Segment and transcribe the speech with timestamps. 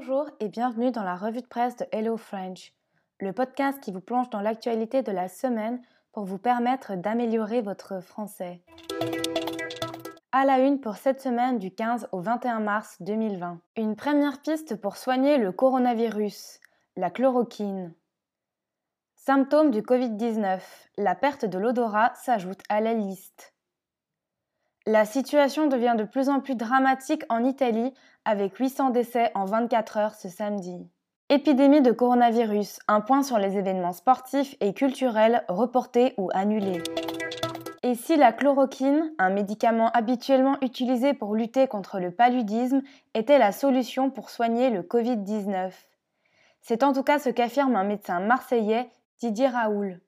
[0.00, 2.72] Bonjour et bienvenue dans la revue de presse de Hello French,
[3.20, 8.00] le podcast qui vous plonge dans l'actualité de la semaine pour vous permettre d'améliorer votre
[8.00, 8.62] français.
[10.32, 13.60] À la une pour cette semaine du 15 au 21 mars 2020.
[13.76, 16.60] Une première piste pour soigner le coronavirus,
[16.96, 17.92] la chloroquine.
[19.16, 20.60] Symptômes du Covid-19,
[20.96, 23.49] la perte de l'odorat s'ajoute à la liste.
[24.92, 27.94] La situation devient de plus en plus dramatique en Italie
[28.24, 30.84] avec 800 décès en 24 heures ce samedi.
[31.28, 36.82] Épidémie de coronavirus, un point sur les événements sportifs et culturels reportés ou annulés.
[37.84, 42.82] Et si la chloroquine, un médicament habituellement utilisé pour lutter contre le paludisme,
[43.14, 45.70] était la solution pour soigner le Covid-19
[46.62, 50.00] C'est en tout cas ce qu'affirme un médecin marseillais, Didier Raoul.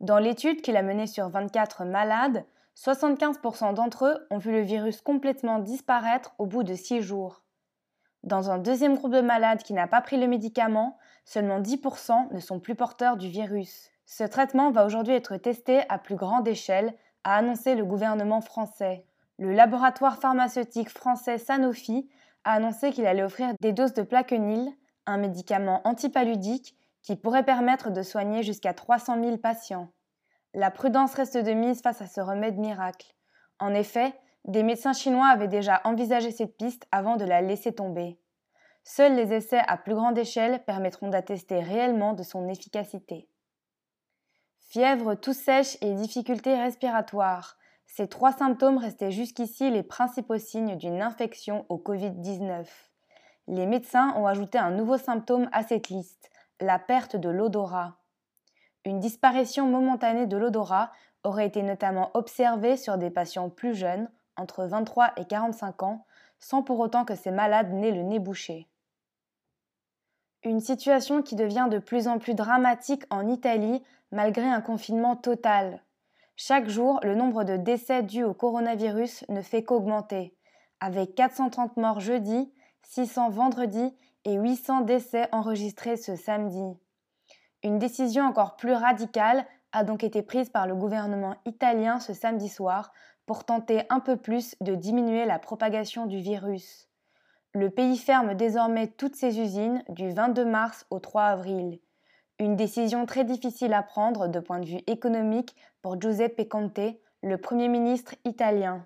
[0.00, 5.00] Dans l'étude qu'il a menée sur 24 malades, 75% d'entre eux ont vu le virus
[5.00, 7.42] complètement disparaître au bout de 6 jours.
[8.22, 12.40] Dans un deuxième groupe de malades qui n'a pas pris le médicament, seulement 10% ne
[12.40, 13.90] sont plus porteurs du virus.
[14.06, 19.06] Ce traitement va aujourd'hui être testé à plus grande échelle, a annoncé le gouvernement français.
[19.38, 22.08] Le laboratoire pharmaceutique français Sanofi
[22.44, 24.72] a annoncé qu'il allait offrir des doses de plaquenil,
[25.06, 29.88] un médicament antipaludique qui pourrait permettre de soigner jusqu'à 300 000 patients.
[30.54, 33.14] La prudence reste de mise face à ce remède miracle.
[33.58, 34.14] En effet,
[34.44, 38.18] des médecins chinois avaient déjà envisagé cette piste avant de la laisser tomber.
[38.84, 43.28] Seuls les essais à plus grande échelle permettront d'attester réellement de son efficacité.
[44.68, 47.56] Fièvre, toux sèche et difficultés respiratoires.
[47.86, 52.66] Ces trois symptômes restaient jusqu'ici les principaux signes d'une infection au Covid-19.
[53.48, 58.01] Les médecins ont ajouté un nouveau symptôme à cette liste, la perte de l'odorat.
[58.84, 60.90] Une disparition momentanée de l'odorat
[61.24, 66.04] aurait été notamment observée sur des patients plus jeunes, entre 23 et 45 ans,
[66.40, 68.68] sans pour autant que ces malades n'aient le nez bouché.
[70.42, 75.84] Une situation qui devient de plus en plus dramatique en Italie malgré un confinement total.
[76.34, 80.34] Chaque jour, le nombre de décès dus au coronavirus ne fait qu'augmenter,
[80.80, 83.94] avec 430 morts jeudi, 600 vendredi
[84.24, 86.76] et 800 décès enregistrés ce samedi.
[87.64, 92.48] Une décision encore plus radicale a donc été prise par le gouvernement italien ce samedi
[92.48, 92.92] soir
[93.24, 96.88] pour tenter un peu plus de diminuer la propagation du virus.
[97.54, 101.78] Le pays ferme désormais toutes ses usines du 22 mars au 3 avril.
[102.38, 106.80] Une décision très difficile à prendre de point de vue économique pour Giuseppe Conte,
[107.22, 108.84] le Premier ministre italien.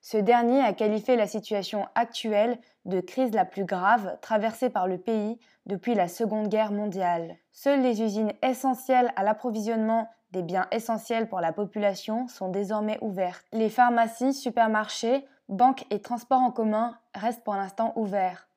[0.00, 4.98] Ce dernier a qualifié la situation actuelle de crise la plus grave traversée par le
[4.98, 7.36] pays depuis la Seconde Guerre mondiale.
[7.52, 13.44] Seules les usines essentielles à l'approvisionnement des biens essentiels pour la population sont désormais ouvertes.
[13.52, 18.48] Les pharmacies, supermarchés, banques et transports en commun restent pour l'instant ouverts.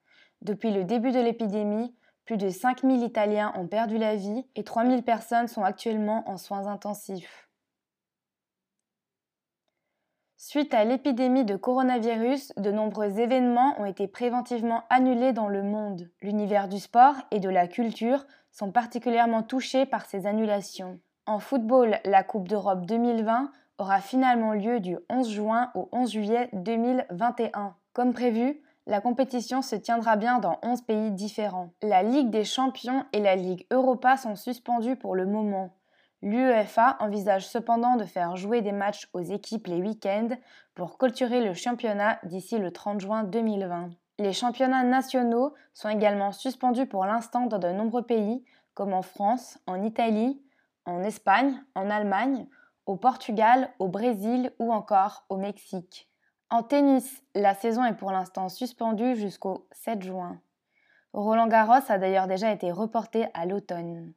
[0.42, 5.04] Depuis le début de l'épidémie, plus de 5000 Italiens ont perdu la vie et 3000
[5.04, 7.51] personnes sont actuellement en soins intensifs.
[10.44, 16.10] Suite à l'épidémie de coronavirus, de nombreux événements ont été préventivement annulés dans le monde.
[16.24, 21.00] L'univers du sport et de la culture sont particulièrement touchés par ces annulations.
[21.28, 26.50] En football, la Coupe d'Europe 2020 aura finalement lieu du 11 juin au 11 juillet
[26.54, 27.76] 2021.
[27.94, 31.70] Comme prévu, la compétition se tiendra bien dans 11 pays différents.
[31.84, 35.70] La Ligue des champions et la Ligue Europa sont suspendues pour le moment.
[36.24, 40.30] L'UEFA envisage cependant de faire jouer des matchs aux équipes les week-ends
[40.76, 43.90] pour clôturer le championnat d'ici le 30 juin 2020.
[44.20, 48.46] Les championnats nationaux sont également suspendus pour l'instant dans de nombreux pays,
[48.76, 50.40] comme en France, en Italie,
[50.86, 52.48] en Espagne, en Allemagne,
[52.86, 56.08] au Portugal, au Brésil ou encore au Mexique.
[56.52, 60.40] En tennis, la saison est pour l'instant suspendue jusqu'au 7 juin.
[61.14, 64.14] Roland Garros a d'ailleurs déjà été reporté à l'automne.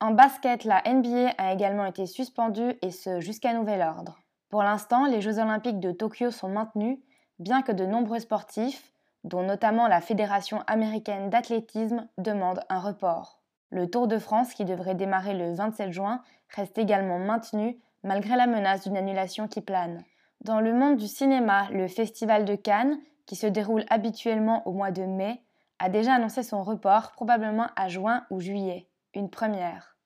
[0.00, 4.20] En basket, la NBA a également été suspendue et ce jusqu'à nouvel ordre.
[4.48, 6.98] Pour l'instant, les Jeux olympiques de Tokyo sont maintenus,
[7.40, 8.92] bien que de nombreux sportifs,
[9.24, 13.40] dont notamment la Fédération américaine d'athlétisme, demandent un report.
[13.70, 16.22] Le Tour de France, qui devrait démarrer le 27 juin,
[16.54, 20.04] reste également maintenu malgré la menace d'une annulation qui plane.
[20.42, 24.92] Dans le monde du cinéma, le Festival de Cannes, qui se déroule habituellement au mois
[24.92, 25.42] de mai,
[25.80, 29.96] a déjà annoncé son report probablement à juin ou juillet une première.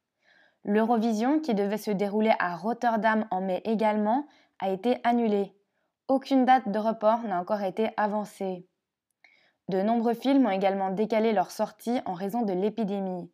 [0.65, 4.27] L'Eurovision, qui devait se dérouler à Rotterdam en mai également,
[4.61, 5.57] a été annulée.
[6.09, 8.69] Aucune date de report n'a encore été avancée.
[9.69, 13.31] De nombreux films ont également décalé leur sortie en raison de l'épidémie.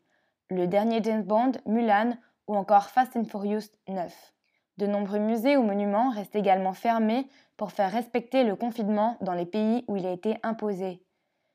[0.51, 2.17] Le dernier James Bond, Mulan
[2.47, 4.33] ou encore Fast and Furious 9.
[4.79, 9.45] De nombreux musées ou monuments restent également fermés pour faire respecter le confinement dans les
[9.45, 11.03] pays où il a été imposé.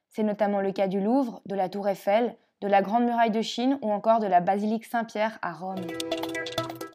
[0.10, 3.42] C'est notamment le cas du Louvre, de la Tour Eiffel, de la Grande Muraille de
[3.42, 5.86] Chine ou encore de la Basilique Saint-Pierre à Rome.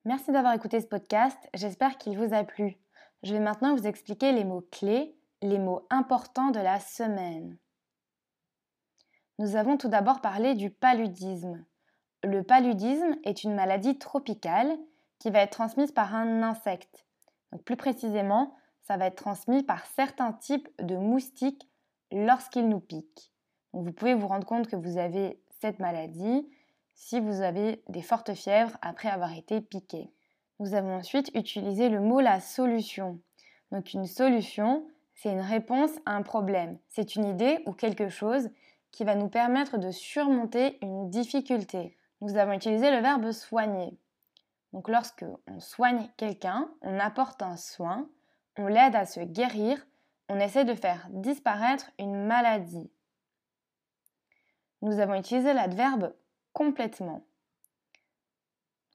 [0.06, 2.78] Merci d'avoir écouté ce podcast, j'espère qu'il vous a plu.
[3.22, 7.58] Je vais maintenant vous expliquer les mots clés, les mots importants de la semaine.
[9.38, 11.62] Nous avons tout d'abord parlé du paludisme.
[12.24, 14.74] Le paludisme est une maladie tropicale
[15.18, 17.04] qui va être transmise par un insecte.
[17.66, 21.68] plus précisément, ça va être transmis par certains types de moustiques
[22.10, 23.34] lorsqu'ils nous piquent.
[23.74, 26.48] vous pouvez vous rendre compte que vous avez cette maladie
[26.94, 30.10] si vous avez des fortes fièvres après avoir été piqué.
[30.58, 33.20] Nous avons ensuite utilisé le mot la solution.
[33.70, 36.78] Donc une solution, c'est une réponse à un problème.
[36.88, 38.50] C'est une idée ou quelque chose
[38.90, 41.96] qui va nous permettre de surmonter une difficulté.
[42.20, 43.96] Nous avons utilisé le verbe soigner.
[44.72, 48.08] Donc lorsque on soigne quelqu'un, on apporte un soin,
[48.56, 49.86] on l'aide à se guérir,
[50.28, 52.90] on essaie de faire disparaître une maladie.
[54.82, 56.14] Nous avons utilisé l'adverbe
[56.52, 57.24] complètement.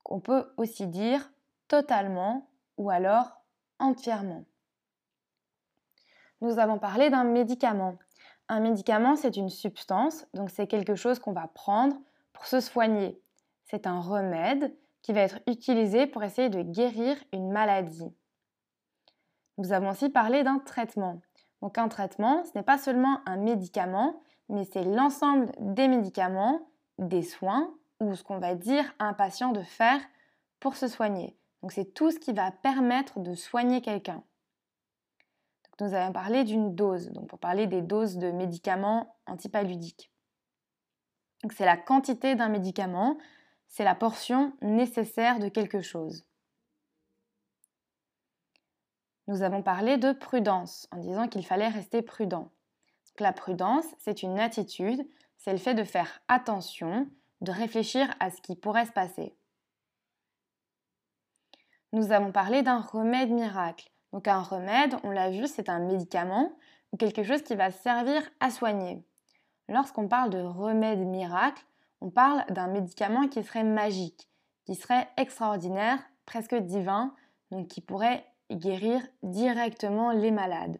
[0.05, 1.31] On peut aussi dire
[1.67, 3.41] totalement ou alors
[3.79, 4.45] entièrement.
[6.41, 7.97] Nous avons parlé d'un médicament.
[8.49, 11.95] Un médicament, c'est une substance, donc c'est quelque chose qu'on va prendre
[12.33, 13.21] pour se soigner.
[13.63, 18.13] C'est un remède qui va être utilisé pour essayer de guérir une maladie.
[19.57, 21.21] Nous avons aussi parlé d'un traitement.
[21.63, 26.67] Donc un traitement, ce n'est pas seulement un médicament, mais c'est l'ensemble des médicaments,
[26.97, 30.01] des soins, ou ce qu'on va dire à un patient de faire
[30.59, 31.37] pour se soigner.
[31.61, 34.25] Donc c'est tout ce qui va permettre de soigner quelqu'un.
[35.79, 40.11] Nous avons parlé d'une dose, donc pour parler des doses de médicaments antipaludiques.
[41.55, 43.17] C'est la quantité d'un médicament,
[43.69, 46.25] c'est la portion nécessaire de quelque chose.
[49.27, 52.51] Nous avons parlé de prudence en disant qu'il fallait rester prudent.
[53.19, 57.07] la prudence, c'est une attitude, c'est le fait de faire attention,
[57.41, 59.35] de réfléchir à ce qui pourrait se passer.
[61.93, 63.91] Nous avons parlé d'un remède miracle.
[64.11, 66.51] Donc un remède, on l'a vu, c'est un médicament
[66.91, 69.03] ou quelque chose qui va servir à soigner.
[69.69, 71.63] Lorsqu'on parle de remède miracle,
[72.01, 74.27] on parle d'un médicament qui serait magique,
[74.65, 77.15] qui serait extraordinaire, presque divin,
[77.51, 80.79] donc qui pourrait guérir directement les malades.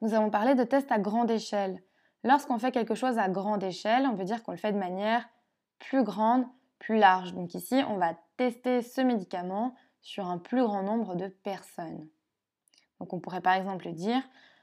[0.00, 1.82] Nous avons parlé de tests à grande échelle.
[2.24, 5.28] Lorsqu'on fait quelque chose à grande échelle, on veut dire qu'on le fait de manière
[5.78, 6.46] plus grande,
[6.78, 7.34] plus large.
[7.34, 12.08] Donc ici, on va tester ce médicament sur un plus grand nombre de personnes.
[12.98, 14.22] Donc on pourrait par exemple dire,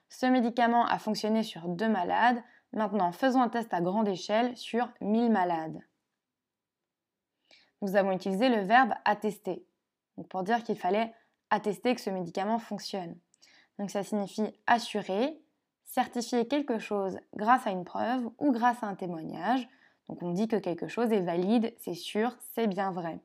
[0.10, 2.42] ce médicament a fonctionné sur deux malades,
[2.72, 5.80] maintenant faisons un test à grande échelle sur 1000 malades.
[7.82, 9.66] Nous avons utilisé le verbe attester
[10.24, 11.14] pour dire qu'il fallait
[11.50, 13.18] attester que ce médicament fonctionne.
[13.80, 15.40] Donc ça signifie assurer,
[15.86, 19.68] certifier quelque chose grâce à une preuve ou grâce à un témoignage.
[20.10, 23.20] Donc on dit que quelque chose est valide, c'est sûr, c'est bien vrai.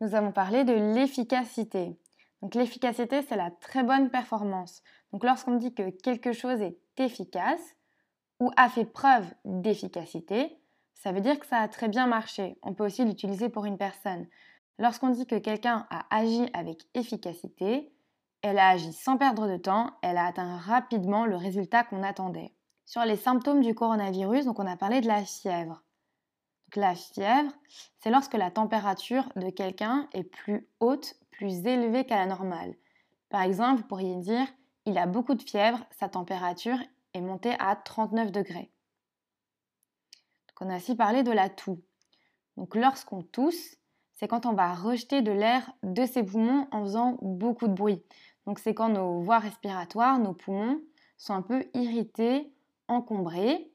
[0.00, 1.98] Nous avons parlé de l'efficacité.
[2.42, 4.82] Donc l'efficacité, c'est la très bonne performance.
[5.12, 7.76] Donc lorsqu'on dit que quelque chose est efficace
[8.40, 10.56] ou a fait preuve d'efficacité,
[10.98, 12.58] ça veut dire que ça a très bien marché.
[12.62, 14.26] On peut aussi l'utiliser pour une personne.
[14.78, 17.92] Lorsqu'on dit que quelqu'un a agi avec efficacité,
[18.42, 22.52] elle a agi sans perdre de temps, elle a atteint rapidement le résultat qu'on attendait.
[22.84, 25.82] Sur les symptômes du coronavirus, donc on a parlé de la fièvre.
[26.74, 27.52] la fièvre,
[27.98, 32.74] c'est lorsque la température de quelqu'un est plus haute, plus élevée qu'à la normale.
[33.30, 34.46] Par exemple, vous pourriez dire
[34.84, 36.78] il a beaucoup de fièvre, sa température
[37.14, 38.70] est montée à 39 degrés.
[40.60, 41.80] On a aussi parlé de la toux.
[42.56, 43.76] Donc lorsqu'on tousse,
[44.14, 48.02] c'est quand on va rejeter de l'air de ses poumons en faisant beaucoup de bruit.
[48.46, 50.80] Donc c'est quand nos voies respiratoires, nos poumons
[51.16, 52.52] sont un peu irrités,
[52.88, 53.70] encombrés.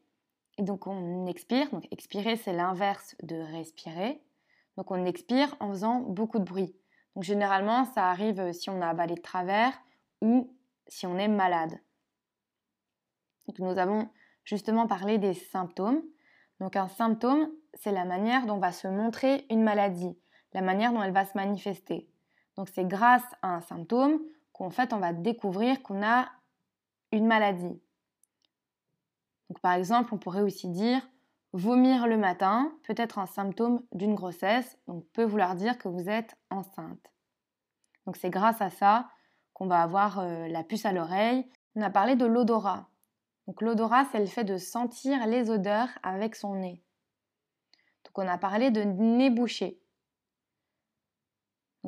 [0.58, 1.70] Et donc on expire.
[1.72, 4.22] Donc expirer, c'est l'inverse de respirer.
[4.76, 6.76] Donc on expire en faisant beaucoup de bruit.
[7.16, 9.74] Donc généralement, ça arrive si on a avalé de travers
[10.22, 10.54] ou
[10.88, 11.80] si on est malade.
[13.48, 14.10] Donc nous avons
[14.44, 16.02] justement parlé des symptômes.
[16.64, 20.18] Donc un symptôme, c'est la manière dont va se montrer une maladie,
[20.54, 22.08] la manière dont elle va se manifester.
[22.56, 24.22] Donc c'est grâce à un symptôme
[24.54, 26.30] qu'en fait on va découvrir qu'on a
[27.12, 27.82] une maladie.
[29.62, 31.02] Par exemple, on pourrait aussi dire
[31.52, 36.08] vomir le matin peut être un symptôme d'une grossesse, donc peut vouloir dire que vous
[36.08, 37.12] êtes enceinte.
[38.06, 39.10] Donc c'est grâce à ça
[39.52, 41.46] qu'on va avoir euh, la puce à l'oreille.
[41.76, 42.88] On a parlé de l'odorat.
[43.48, 46.82] Donc l'odorat, c'est le fait de sentir les odeurs avec son nez.
[48.06, 49.80] Donc on a parlé de nez bouché.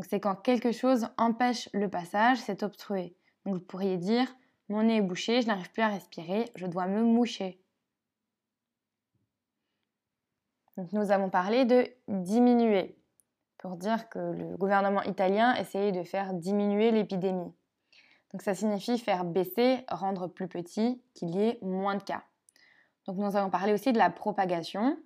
[0.02, 3.16] C'est quand quelque chose empêche le passage, c'est obstrué.
[3.46, 4.28] Donc vous pourriez dire
[4.68, 7.62] Mon nez est bouché, je n'arrive plus à respirer, je dois me moucher.
[10.92, 12.98] nous avons parlé de diminuer,
[13.58, 17.54] pour dire que le gouvernement italien essayait de faire diminuer l'épidémie.
[18.36, 22.22] Donc ça signifie faire baisser, rendre plus petit, qu'il y ait moins de cas.
[23.08, 24.98] Donc nous avons parlé aussi de la propagation,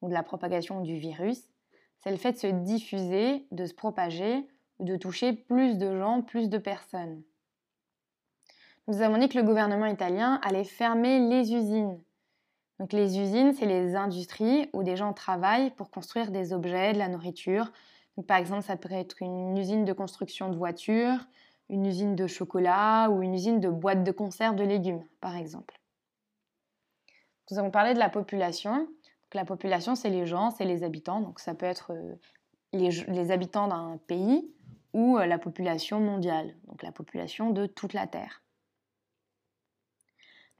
[0.00, 1.50] ou de la propagation du virus.
[1.98, 4.48] C'est le fait de se diffuser, de se propager,
[4.80, 7.22] de toucher plus de gens, plus de personnes.
[8.86, 12.00] Nous avons dit que le gouvernement italien allait fermer les usines.
[12.80, 16.98] Donc les usines, c'est les industries où des gens travaillent pour construire des objets, de
[16.98, 17.70] la nourriture.
[18.26, 21.26] par exemple, ça pourrait être une usine de construction de voitures,
[21.68, 25.78] une usine de chocolat ou une usine de boîtes de conserve de légumes, par exemple.
[27.50, 28.88] Nous avons parlé de la population.
[29.32, 31.20] la population, c'est les gens, c'est les habitants.
[31.20, 32.14] Donc ça peut être euh,
[32.72, 34.50] les, habitants d'un pays
[34.92, 38.42] ou euh, la population mondiale, donc la population de toute la Terre.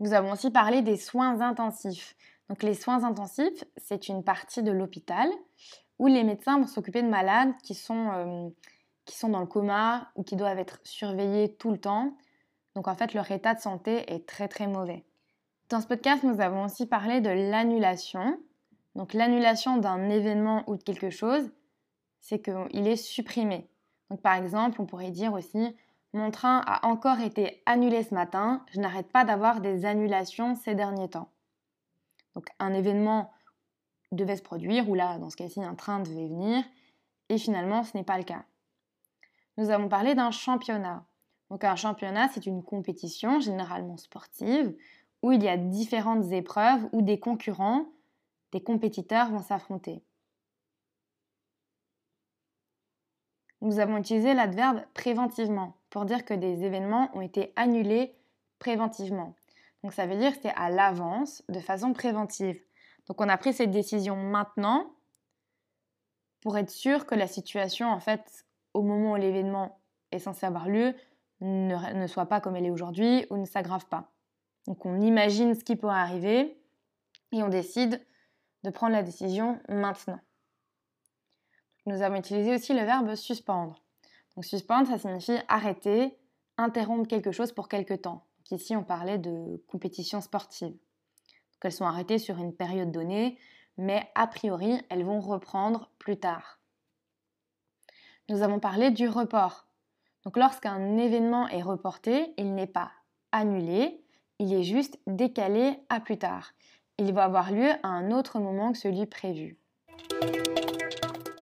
[0.01, 2.15] Nous avons aussi parlé des soins intensifs.
[2.49, 5.29] Donc les soins intensifs, c'est une partie de l'hôpital
[5.99, 8.49] où les médecins vont s'occuper de malades qui sont euh,
[9.09, 12.13] qui sont dans le coma ou qui doivent être surveillés tout le temps.
[12.75, 15.05] Donc en fait, leur état de santé est très très mauvais.
[15.71, 18.39] Dans ce podcast, nous avons aussi parlé de l'annulation.
[18.95, 21.51] Donc l'annulation d'un événement ou de quelque chose,
[22.21, 23.71] c'est qu'il est supprimé.
[24.11, 25.75] Donc par exemple, on pourrait dire aussi
[26.13, 30.75] mon train a encore été annulé ce matin, je n'arrête pas d'avoir des annulations ces
[30.75, 31.31] derniers temps.
[32.35, 33.31] Donc un événement
[34.13, 36.65] devait se produire, ou là, dans ce cas-ci, un train devait venir,
[37.29, 38.45] et finalement, ce n'est pas le cas
[39.59, 41.05] nous avons parlé d'un championnat.
[41.51, 44.75] Donc un championnat, c'est une compétition généralement sportive
[45.23, 47.87] où il y a différentes épreuves où des concurrents,
[48.53, 50.01] des compétiteurs vont s'affronter.
[53.61, 58.15] Nous avons utilisé l'adverbe préventivement pour dire que des événements ont été annulés
[58.61, 59.35] préventivement.
[59.83, 62.61] Donc ça veut dire que c'est à l'avance, de façon préventive.
[63.09, 64.93] Donc on a pris cette décision maintenant
[66.43, 68.45] pour être sûr que la situation en fait
[68.75, 69.81] au moment où l'événement
[70.13, 70.95] est censé avoir lieu
[71.41, 74.11] ne, soit pas comme elle est aujourd'hui ou ne s'aggrave pas.
[74.67, 76.61] Donc on imagine ce qui pourrait arriver
[77.33, 78.05] et on décide
[78.65, 80.21] de prendre la décision maintenant.
[81.87, 83.83] Nous avons utilisé aussi le verbe suspendre.
[84.35, 86.19] Donc suspendre, ça signifie arrêter,
[86.57, 88.27] interrompre quelque chose pour quelque temps.
[88.51, 90.73] ici, on parlait de compétition sportive.
[90.73, 93.39] Donc elles sont arrêtées sur une période donnée,
[93.77, 96.58] mais a priori, elles vont reprendre plus tard
[98.29, 99.67] nous avons parlé du report.
[100.25, 102.91] Donc lorsqu'un événement est reporté, il n'est pas
[103.33, 104.03] annulé,
[104.39, 106.53] il est juste décalé à plus tard.
[106.99, 109.57] Il va avoir lieu à un autre moment que celui prévu.